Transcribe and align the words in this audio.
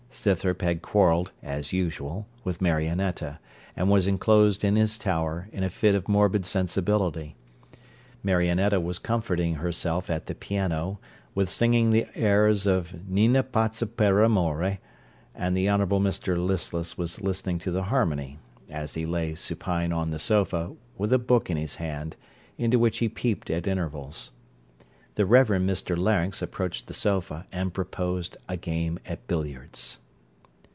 Scythrop 0.13 0.61
had 0.61 0.81
quarrelled, 0.81 1.31
as 1.41 1.71
usual, 1.71 2.27
with 2.43 2.61
Marionetta, 2.61 3.39
and 3.77 3.89
was 3.89 4.07
enclosed 4.07 4.65
in 4.65 4.75
his 4.75 4.97
tower, 4.97 5.47
in 5.53 5.63
a 5.63 5.69
fit 5.69 5.95
of 5.95 6.09
morbid 6.09 6.45
sensibility. 6.45 7.37
Marionetta 8.21 8.81
was 8.81 8.99
comforting 8.99 9.55
herself 9.55 10.09
at 10.09 10.25
the 10.25 10.35
piano, 10.35 10.99
with 11.33 11.49
singing 11.49 11.91
the 11.91 12.05
airs 12.13 12.67
of 12.67 13.07
Nina 13.09 13.41
pazza 13.41 13.87
per 13.87 14.21
amore; 14.25 14.79
and 15.33 15.55
the 15.55 15.69
Honourable 15.69 16.01
Mr 16.01 16.35
Listless 16.37 16.97
was 16.97 17.21
listening 17.21 17.57
to 17.59 17.71
the 17.71 17.83
harmony, 17.83 18.37
as 18.69 18.95
he 18.95 19.05
lay 19.05 19.33
supine 19.33 19.93
on 19.93 20.11
the 20.11 20.19
sofa, 20.19 20.73
with 20.97 21.13
a 21.13 21.19
book 21.19 21.49
in 21.49 21.55
his 21.55 21.75
hand, 21.75 22.17
into 22.57 22.77
which 22.77 22.97
he 22.97 23.07
peeped 23.07 23.49
at 23.49 23.65
intervals. 23.65 24.31
The 25.15 25.25
Reverend 25.25 25.69
Mr 25.69 25.97
Larynx 25.97 26.41
approached 26.41 26.87
the 26.87 26.93
sofa, 26.93 27.45
and 27.51 27.73
proposed 27.73 28.37
a 28.47 28.55
game 28.55 28.97
at 29.05 29.27
billiards. 29.27 29.99